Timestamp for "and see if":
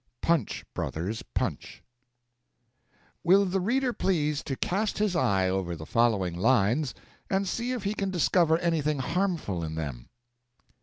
7.29-7.83